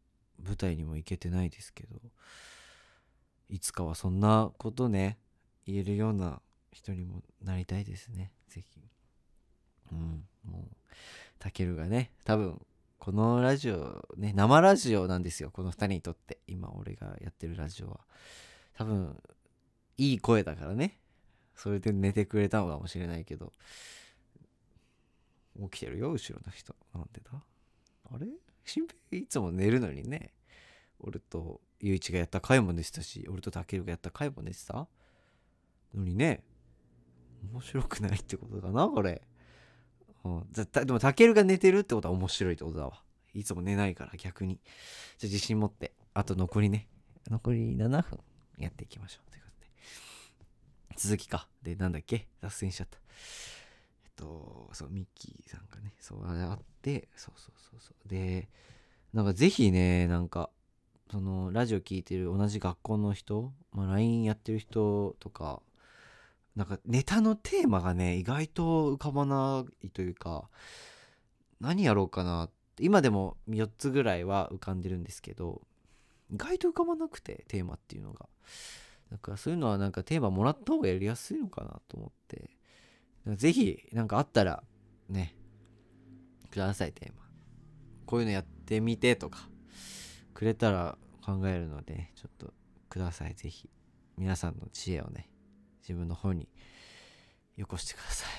[0.42, 2.00] 舞台にも行けてないですけど
[3.50, 5.18] いつかはそんなことね
[5.66, 8.32] 言えるような人にもなりたいですね。
[8.48, 8.82] 是非
[9.92, 10.76] うんもう
[11.38, 12.66] たけるがね多分
[12.98, 15.52] このラジオね生ラジオなんですよ。
[15.52, 16.40] この2人にとって。
[16.48, 18.00] 今俺がやってるラジオは。
[18.78, 19.22] 多分
[19.98, 21.00] いい声だからね。
[21.56, 23.54] それで寝てくれたのかもしれないけど。
[25.70, 26.76] 起きてるよ後ろの人。
[26.96, 27.32] なんでだ？
[28.12, 28.28] あれ？
[28.66, 30.34] 新平いつも寝るのにね。
[31.00, 34.88] 俺とゆういちがやった回も寝てたし俺とたけるがやった回も寝てた？
[35.94, 36.44] のにね。
[37.52, 39.22] 面白くないってことかなこれ。
[40.24, 43.04] うん、でも、たけるが寝てるってことは面白いってことだわ。
[43.34, 44.62] いつも寝ないから逆に。
[45.18, 46.88] じゃ自信持って、あと残りね、
[47.30, 48.20] 残り7分
[48.58, 49.33] やっていきましょう。
[50.98, 51.48] 続きか。
[51.62, 52.28] で、なんだっけ？
[52.42, 52.98] 脱線しちゃった。
[54.06, 58.10] えっと、そう、ミッキーさんがね、そう、あって、そうそうそうそう。
[58.10, 58.50] で、
[59.14, 60.50] なんかぜひね、なんか、
[61.12, 65.62] その、ラジオ聴いてる同じ学校の人、まあ、LINE やってる人とか、
[66.56, 70.50] なんかネタのテーマがね意外と浮かばないというか
[71.60, 72.48] 何やろうかな
[72.80, 75.64] 今でも4つぐらいは浮かんでるんですけど
[76.32, 78.28] 意外と浮かばなくてテーマっていうのが
[79.14, 82.50] だかそういうのはなんかテーマもらった方がやりやすいのかなと思って。
[83.38, 84.64] 是非なんかあったら
[85.08, 85.36] ね
[86.50, 87.24] くださいテーマ。
[88.08, 89.48] こういうのやってみてとか
[90.34, 92.56] くれたら考えるのでちょっと
[92.90, 93.36] ください。
[93.36, 93.70] 是非
[94.18, 95.30] 皆さんの知恵をね
[95.84, 96.50] 自分の方に
[97.56, 98.30] よこしてください。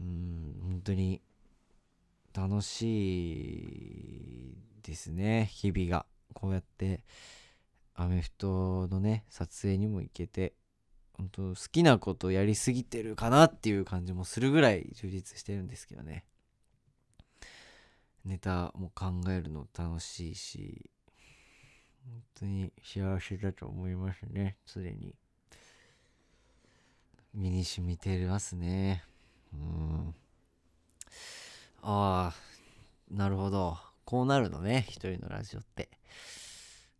[0.00, 1.20] うん本当に
[2.32, 2.82] 楽し
[4.52, 6.06] いですね日々が。
[6.32, 7.02] こうやって
[8.00, 10.54] アメフトのね撮影にも行けて
[11.12, 16.24] 本当好きなことやりすぎてるかなっていう感じもするぐらい充実してるんですけどね。
[18.24, 20.90] ネタも考えるの楽しいし
[22.04, 25.14] 本当に幸せだと思いますねすでに。
[27.34, 29.04] 身に染みてますね。
[29.52, 30.14] うん。
[31.82, 32.34] ああ
[33.10, 33.76] なるほど。
[34.06, 35.90] こうなるのね一人のラジオって。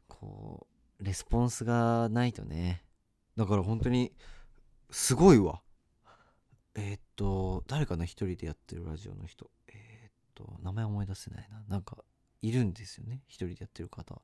[0.09, 0.70] こう
[1.01, 2.85] レスポンスがないとね。
[3.37, 4.13] だから本当に
[4.91, 5.63] すごいわ。
[6.75, 8.05] えー、っと誰かな？
[8.05, 9.51] 一人でやってるラジオの人。
[9.69, 11.63] えー、っと名前思い出せないな。
[11.69, 11.99] なんか
[12.43, 13.23] いるんですよね？
[13.27, 14.21] 一人でやってる方。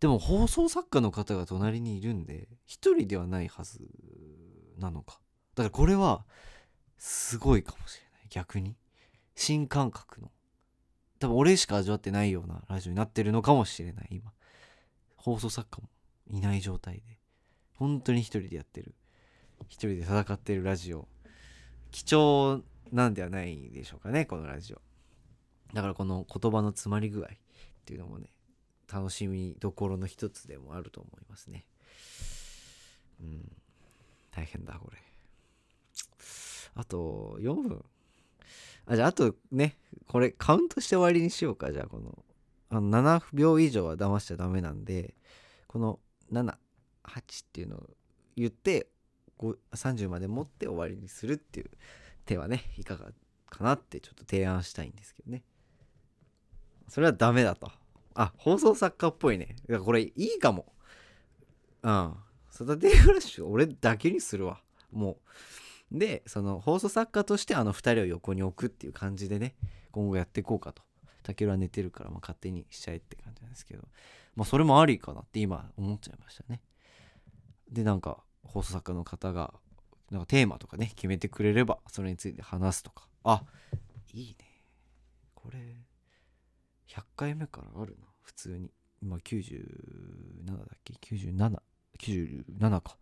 [0.00, 3.80] でも放送作家の方が隣にいるんで一人ではないはず
[4.78, 5.18] なのか。
[5.54, 6.26] だからこれは
[6.98, 8.26] すごいかもしれない。
[8.28, 8.76] 逆に。
[9.34, 10.30] 新感覚の。
[11.18, 14.32] 多分俺しか味わってないようなラジオになってるのかもしれない今。
[15.26, 15.88] 放送作家も
[16.38, 17.02] いない状態で
[17.74, 18.94] 本当に一人でやってる。
[19.68, 21.08] 一人で戦ってるラジオ。
[21.90, 22.62] 貴重
[22.92, 24.80] なんではないでしょうかねこのラジオ。
[25.74, 27.28] だからこの言葉の詰まり具合っ
[27.84, 28.28] ていうのもね
[28.90, 31.66] 楽しみどころの一つでもあると思いますね。
[33.20, 33.50] うん。
[34.30, 34.98] 大変だこれ。
[36.76, 37.84] あと4分。
[38.86, 42.16] あじゃああとねこれカウントして終わりにしようかじゃあこの
[42.70, 45.14] あの7秒以上は騙しちゃダメなんで
[45.66, 46.00] この
[46.32, 46.54] 78っ
[47.52, 47.86] ていうのを
[48.36, 48.88] 言って
[49.38, 51.70] 30まで持って終わりにするっていう
[52.24, 53.10] 手はねいかが
[53.48, 55.42] かなってちょっと提案したいんですけどね。
[56.88, 57.70] それはダメだと。
[58.14, 59.56] あ放送作家っぽいね。
[59.68, 60.72] いやこれいいかも。
[61.82, 62.14] うん。
[62.50, 64.60] サタデーフラッシュ俺だけにするわ。
[64.92, 65.18] も
[65.92, 65.98] う。
[65.98, 69.54] でその放送作家としてあの2人を横に置くっていう感じでね
[69.92, 70.82] 今後やっていこうかと。
[71.26, 73.82] たけるは寝てるからまあ勝手にしちゃえって感じなんですけど
[74.36, 76.60] まあそれもありかなって今思っちゃいましたね。
[77.70, 79.52] でなんか放送作家の方が
[80.10, 83.08] なんかテーマとかね決めてくれればそれについて話すとか。
[83.24, 83.42] あ
[84.12, 84.62] いいね。
[85.34, 85.58] これ
[86.88, 88.06] 100回目からあるな。
[88.22, 88.70] 普通に。
[89.02, 92.96] 今97だっけ？9797か。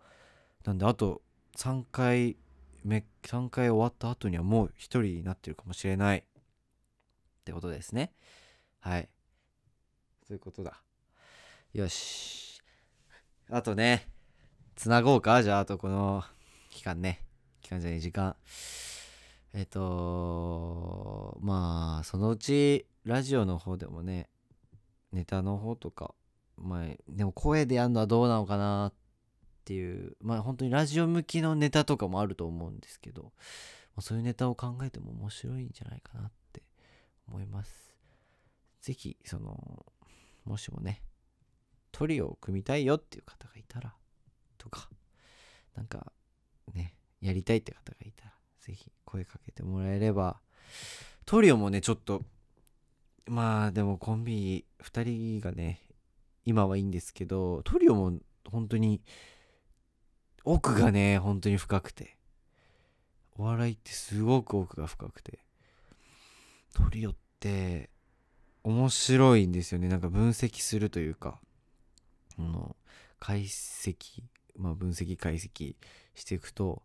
[0.64, 1.22] なんであと
[1.56, 2.37] 3回
[2.84, 6.24] 目3回終わった後にはもう1人になってるかもしれない。
[7.44, 8.11] ってことですね。
[8.80, 9.09] はい。
[10.26, 10.80] そういうことだ。
[11.74, 12.62] よし。
[13.50, 14.09] あとね
[14.74, 15.42] つなごうか？
[15.42, 16.24] じゃああとこの
[16.70, 17.20] 期間ね。
[17.61, 18.35] 期間じゃない時間。
[19.52, 24.30] えっ、とまあそのうちラジオの方でもね
[25.12, 26.14] ネタの方とか
[26.57, 28.92] まあでも声でやるのはどうなのかなっ
[29.66, 33.33] ていうまあ本当にラジオ向きのネタとかもあると思うんですけど、
[34.00, 36.33] そういうネタを考えても面白いんじゃないかなって
[37.28, 37.94] 思います。
[38.80, 39.87] 是非その
[40.44, 41.02] もしもね
[41.90, 43.94] トリオを組みたいよっていう方がいたら
[44.58, 44.88] とか
[45.74, 46.12] なんか
[46.74, 50.38] ねやりたいって方がいたら是非声かけてもらえれば
[51.24, 52.22] トリオもねちょっと
[53.26, 55.80] まあでもコンビ2人がね
[56.44, 58.18] 今はいいんですけどトリオも
[58.50, 59.00] 本当に
[60.44, 62.16] 奥がね本当に深くて
[63.38, 65.38] お笑いってすごく奥が深くて
[66.74, 67.90] トリオって
[68.62, 69.88] 面白いんですよね。
[69.88, 71.40] なんか分析するというか。
[72.38, 72.76] あの
[73.20, 74.22] 解析
[74.56, 75.76] まあ分析解析
[76.14, 76.82] していくと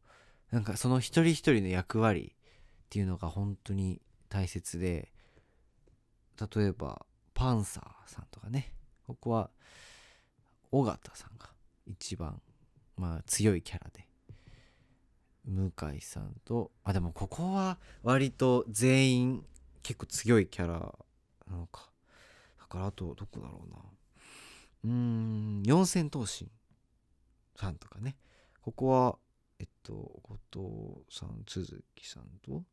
[0.51, 3.99] なんかその一人一人の役割っていうのが本当に
[4.29, 5.11] 大切で
[6.55, 8.73] 例えばパンサーさんとかね。
[9.07, 9.49] ここは
[10.71, 11.49] 尾形さんが
[11.87, 12.39] 一番
[12.95, 14.07] まあ強いキャラで。
[15.45, 19.45] 向井さんとあでもここは割と全員
[19.83, 20.73] 結構強いキャラ
[21.49, 21.89] なのか。
[22.59, 23.77] だからあとどこだろうな。
[24.85, 26.49] うん四千頭身
[27.55, 28.15] さんとかね。
[28.61, 29.17] ここは
[29.59, 29.93] えっと
[30.53, 32.63] 後藤さん都築さんと。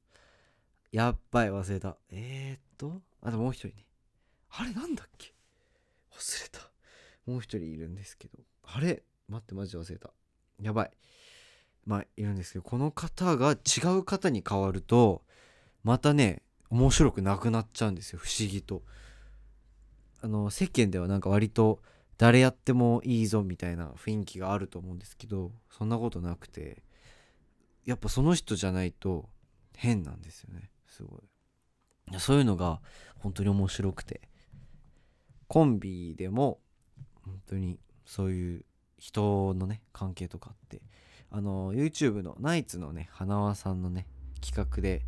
[0.93, 1.97] やっばい忘れた。
[2.11, 3.87] えー、っとあともう一人ね。
[4.51, 5.35] あれなんだっけ？
[6.13, 6.61] 忘れた。
[7.27, 8.39] もう一人いるんですけど。
[8.63, 9.03] あれ？
[9.29, 10.11] 待ってマジで忘れた。
[10.63, 10.91] やばい。
[11.85, 15.23] まあいるんですけどこの方が違う方に変わると
[15.85, 18.83] またね面白くなくなっちゃうんですよ不思議と。
[20.23, 21.81] あの世間ではなんか割と
[22.19, 26.83] 誰やってもいいぞみたいな雰囲気があると思うんですけどそんなことなくて
[27.85, 29.29] やっぱその人じゃないと
[29.77, 32.19] 変なんですよねすごい。
[32.19, 32.81] そういうのが
[33.19, 34.21] 本当に面白くて。
[35.49, 36.59] コンビでも
[37.25, 38.65] 本当にそういう
[38.99, 40.83] 人のね関係とかって。
[41.31, 44.07] あの YouTube のナイツのね花輪さんのね
[44.41, 45.05] 企画で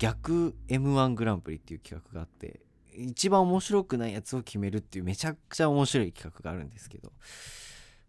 [0.00, 2.60] 逆 m 1グランプリっていう企画があって
[2.96, 7.12] 一番面白くないやつを決めるっていうめちゃくちゃ面白い企画があるんですけど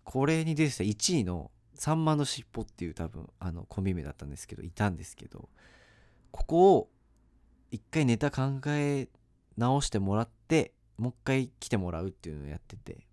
[0.05, 5.49] これに出てた1位の「さんまのしっぽ」っていう多分あのコンビ名だったんですけどいたんですけど
[6.31, 6.89] ここを
[7.71, 9.09] 一回ネタ考え
[9.57, 13.05] 直してもらってもう一回来てもらうっていうのをやってて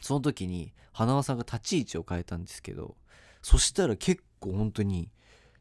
[0.00, 2.96] その時に花輪さんが立ち位置を変えたんですけど
[3.40, 5.10] そしたら結構本当に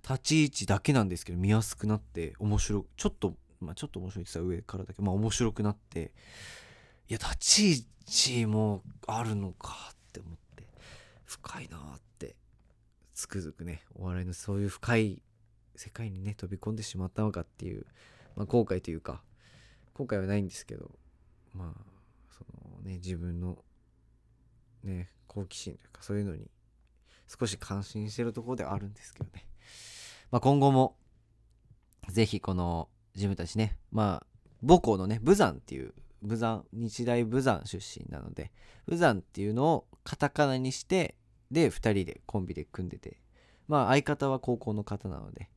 [0.07, 6.11] 立ち位置だけなんですけど見やすくなって面白ちょっとまあ、ちょっと面白いって言ったら上からだけど、まあ、面白くなって
[7.09, 10.67] いや立ち位置もあるのかって思って
[11.25, 12.35] 深いなって
[13.13, 15.21] つくづくねお笑いのそういう深い
[15.75, 17.85] 世界にね飛び込んでしまったのかっていう、
[18.35, 19.21] まあ、後悔というか
[19.93, 20.91] 後悔はないんですけど
[21.53, 21.81] まあ
[22.31, 22.43] そ
[22.75, 23.57] のね自分の
[24.83, 26.49] ね好奇心というかそういうのに
[27.27, 29.45] 少し感心してるところではあるんですけどね、
[30.33, 30.95] まあ、今後も
[32.09, 34.25] ぜひこの自分たちねまあ
[34.67, 38.51] 母校のね武山っていう武山日大武山出身なので
[38.87, 41.13] 武山っていうのをカタカナにして
[41.51, 43.19] で2人でコンビで組んでて
[43.67, 45.51] まあ相方は高校の方なので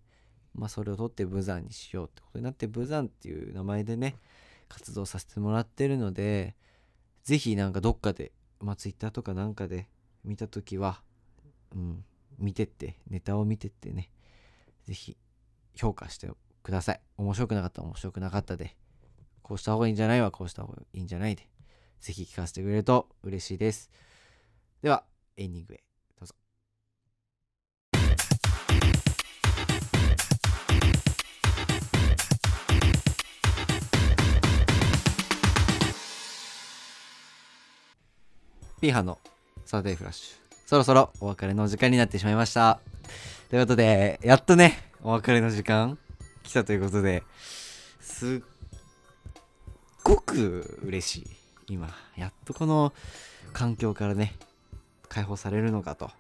[0.54, 4.16] まあそれを取って武山にしようってことになって武山っていう名前でね
[4.68, 6.54] 活動させてもらってるので
[7.24, 9.88] ぜひなんかどっかでまあ Twitter とかなんかで
[10.22, 11.00] 見た時は
[11.74, 12.04] うん
[12.38, 14.10] 見てってネタを見てってね
[14.86, 15.16] ぜひ
[15.74, 16.30] 評価して
[16.62, 17.00] ください。
[17.18, 18.76] 面白くなかったら面白くなかったで
[19.42, 21.48] こうした方がいいんじゃないわこうした方がいいんじゃないで
[22.00, 23.90] ぜひ聞かせてくれると嬉しいです。
[24.82, 25.04] では
[25.36, 25.82] エンディングへ
[26.18, 26.34] どうぞ。
[38.80, 39.18] ピーハの
[39.64, 40.36] サーデイフラッシュ。
[40.66, 42.80] そろそろお別れの時間になってしまいました。
[43.48, 45.98] ということでやっとねお別れの時間
[46.42, 47.22] 来たということで
[48.00, 48.40] すっ
[50.02, 51.26] ごく嬉しい。
[51.68, 52.92] 今やっとこの
[53.52, 54.34] 環境からね
[55.08, 56.10] 解放されるのかと。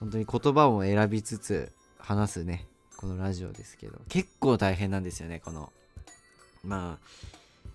[0.00, 2.66] 本当に言葉を選びつつ話すね
[2.98, 5.72] このラジオですけど結構大変なんですよねこの
[6.62, 7.06] まあ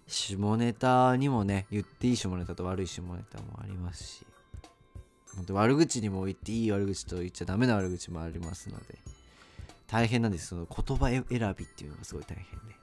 [0.08, 4.26] 下ネタにもね言っていい下ネタと悪い下ネタもありますし。
[5.36, 8.98] 本当悪口にも言っていい悪口と言っちゃダメな悪口もありますので
[9.88, 10.48] 大変なんです。
[10.48, 12.76] その言葉選びっていうのがすごい大変で。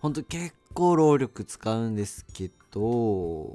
[0.00, 3.52] 本当結構労力使うんですけど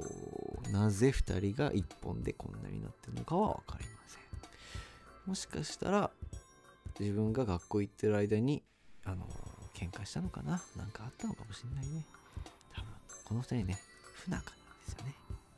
[0.70, 4.22] なぜ2人が1本でこんなになってるのかは分かりません。
[5.26, 6.10] もしかしたら
[7.00, 8.62] 自分が学校行ってる間に
[9.04, 9.26] あの
[9.74, 10.62] 喧嘩したのかな？
[10.76, 12.04] なんかあったのかもしれないね。
[12.74, 12.90] 多分。
[13.24, 13.78] この2人ね
[14.26, 15.14] 不仲なんですよね。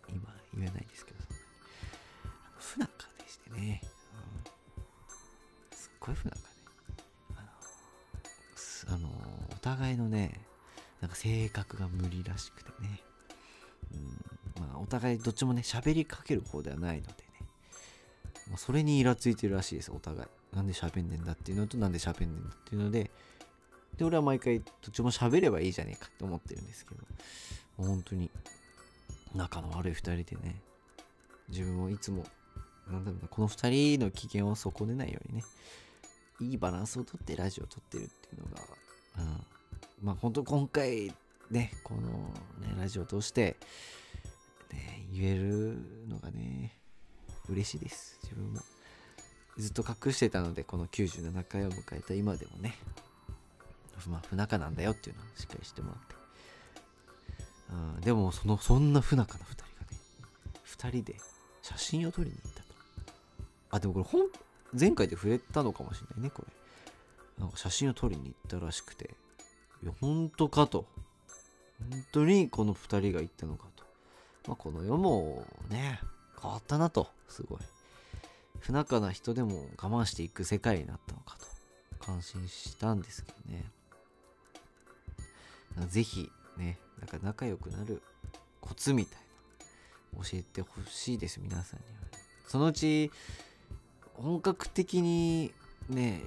[0.09, 0.23] 今
[0.57, 1.26] 言えないですけど。
[3.55, 3.81] てね、
[5.71, 6.43] うん、すっごい不仲で、
[8.87, 9.09] あのあの
[9.53, 10.41] お互いのね
[11.01, 13.01] なんか性格が無理らしくてね、
[13.93, 14.63] うん。
[14.63, 17.17] まあ、お互いどっちもね喋りかける方ではないのでね、
[18.49, 20.29] まあ、それにイラついてるらしいですお互い。
[20.55, 23.11] なんで喋んねんだっていうのとなんで喋んねんだっていうので。
[23.97, 27.01] で俺は毎回どっちも喋ればいいじゃねえかって思ってるんですけど。
[27.79, 28.31] 本当に
[29.35, 30.61] 仲の悪い2人でね。
[31.49, 32.25] 自分もいつも
[32.91, 35.45] なんだろうなこの2人の機嫌を損ねないようにね。
[36.41, 38.63] いいバランスをとってラジオを撮ってるっていうのが、
[39.19, 39.47] うん、
[40.03, 41.13] まあ本当今回
[41.51, 42.01] ねこの
[42.67, 43.57] ねラジオを通して、
[44.71, 45.79] ね、言える
[46.09, 46.77] のがね
[47.49, 48.19] 嬉しいです。
[48.23, 48.61] 自分も。
[49.57, 52.77] ずっと隠してたのでこの97回を迎えた今でもね。
[54.09, 56.15] まあ不仲なんだよっていうのをしっかりしてもらって。
[57.71, 59.99] うん、でもそのそんな不仲な2人がね
[60.67, 61.17] 2人で
[61.63, 62.49] 写真を撮りに行
[63.77, 64.23] あでもこれ本
[64.79, 66.53] 前回で触れたのかもしれないねこれ。
[67.43, 69.15] なんか写真を撮りに行ったらしくて。
[69.83, 70.87] いや本当かと。
[71.91, 73.85] 本当にこの2人が行ったのかと。
[74.49, 76.01] まあこの世もね
[76.41, 77.09] 変わったなと。
[77.29, 77.59] すごい。
[78.61, 81.47] 不仲な人でも我慢していく世界になったのかと。
[81.99, 83.71] 感心したんですけどね。
[85.89, 88.03] ぜひねなんか仲良くなる
[88.61, 89.27] コツみたいな。
[90.25, 92.19] 教えてほしいです皆さんには、
[92.49, 93.11] そのうち
[94.23, 95.53] 本格的に
[95.89, 96.23] ね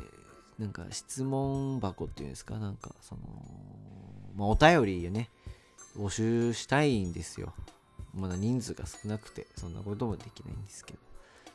[0.57, 2.57] なんか質問箱っていうんですか？
[2.57, 3.21] なんかその
[4.35, 5.29] まあお便りをね
[5.97, 7.53] 募集したいんですよ。
[8.13, 10.99] まだ人数が少なくてそんなこともできないんですけど。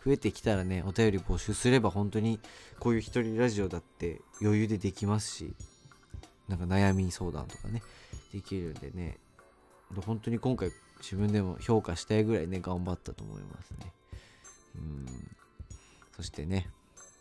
[0.05, 2.39] 増えてきたらねお便り募集すれば本当に
[2.79, 5.55] こういう一人ラジオだって余裕でできますし
[6.47, 7.83] なんか悩み相談とかね
[8.31, 9.17] できるんでね。
[10.05, 13.93] 本当に今回自分でも評価したいぐらいね頑張ったと思いますね。
[14.77, 15.07] うん。
[16.17, 16.69] そしてね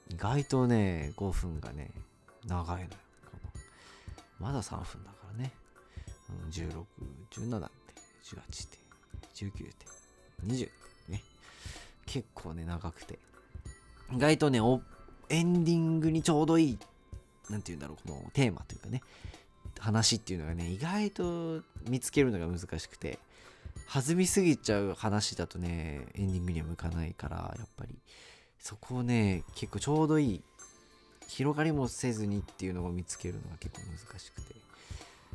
[0.09, 1.91] 意外とね5分がね
[2.45, 2.89] 長いのよ。
[4.39, 5.51] のまだ3分だからね、
[6.29, 8.77] うん、1617って18って
[9.33, 9.85] 19って
[10.45, 10.69] 20っ
[11.07, 11.23] てね。
[12.05, 13.17] 結構ね長くて。
[14.11, 14.59] 意外とね
[15.29, 16.77] エンディングにちょうどいい
[17.49, 19.01] 何て言うんだろうこのテーマというかね。
[19.79, 23.17] 話っていうのがね意外と見つけるのが難しくて。
[23.91, 27.97] 弾みすぎちゃう話だとねエンディングには向かないからやっぱり。
[28.64, 30.41] そこをね結構ちょうどいい
[31.28, 34.55] 広がりもせずにっていうのを見つけるのが結構難しくて、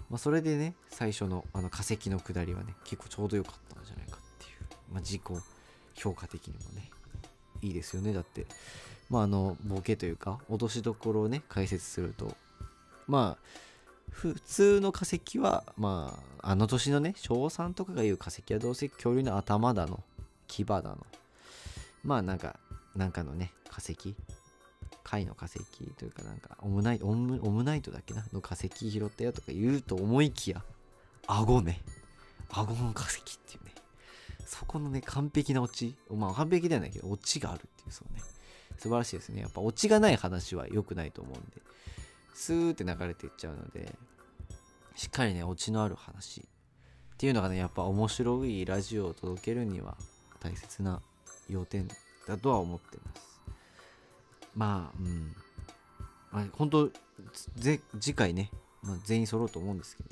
[0.08, 5.22] まあ、それでね最初のあの化石の下りはね結構ちょうど良かったんじゃないかっていう、まあ、自己
[5.94, 6.90] 評価的にもね
[7.60, 8.14] いいですよね。
[8.14, 8.46] だって
[9.10, 12.34] まああのボケというか脅しどころをね解説すると
[13.06, 13.44] まあ
[14.10, 20.02] 普通の化石はまああの年のね小3とかが言う化石はどうせ恐竜の頭だの
[20.46, 21.04] 牙だの。
[22.04, 22.58] まあなんか
[22.96, 24.16] なんかのね化石？
[25.04, 25.58] 貝の化石
[25.96, 28.24] というかなんかオムナイオムオムナイトだっけな？
[28.32, 30.62] の化石拾ったよとか言うと思いきや
[31.26, 31.82] 顎ね。
[32.50, 33.74] 顎の化石っていうね。
[34.46, 35.96] そこのね完璧なオチ。
[36.10, 38.22] まあ完璧ではないけどオチがあるっていうそうね。
[38.78, 39.42] 素晴らしいですね。
[39.42, 41.62] やっぱオチがない話は良くないと思うんで。
[42.34, 43.92] スーって流れていっちゃうので
[44.94, 49.96] しっかりねオチのある話っていうのがねやっぱ面白いラジオを届けるには
[50.38, 51.02] 大切な
[51.48, 51.88] 要点
[52.28, 53.40] だとは思ってます。
[54.54, 55.36] まあうん。
[56.30, 56.90] まあ本当
[57.56, 58.50] ぜ次回ね、
[58.82, 60.10] まあ、全員揃うと思うんですけど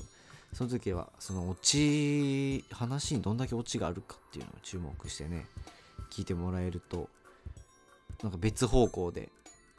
[0.53, 5.47] その時はそのオチ話にどんだけオチがあるかっていうのを注目してね
[6.11, 7.09] 聞いてもらえると
[8.23, 9.29] なんか別方向で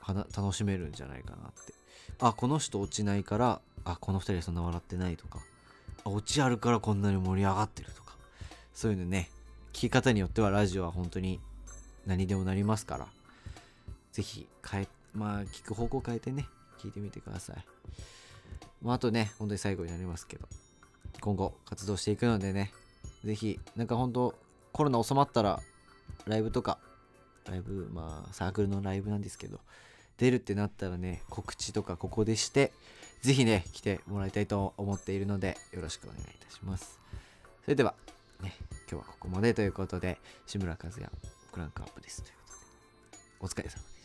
[0.06, 1.74] 楽しめるんじゃないかなって。
[2.20, 5.40] あこの人落ちないからあこの2人そんな笑ってないとか
[6.04, 8.16] あオチあるからこんなに盛り上がってるとか
[8.74, 9.30] そういうのね
[9.74, 11.40] 聞き方によってはラジオは本当に
[12.08, 13.08] 何でもなりますから。
[14.12, 16.47] ぜひ変えまあ聞く方向変えてね
[16.80, 17.58] 聞いてみてください。
[18.82, 20.47] まあ、あとね本当に最後になりますけど
[21.22, 22.72] 今後活動していくのでね
[23.24, 24.34] ぜひなんか本当
[24.72, 25.60] コロナ収まったら
[26.26, 26.80] ライブとか
[27.47, 29.60] ライブまあサークルのライブなんですけど
[30.18, 32.72] 出るってなったらね告知とかここでして
[33.22, 36.99] ぜひね来てもらいたいと思っているのでよろしくお願いいたします。
[37.64, 37.93] それでは
[38.41, 38.55] ね
[38.89, 41.12] 今日はここまでということで志村和也
[41.58, 42.58] ランクアップですということで。
[43.39, 43.97] お疲れ様です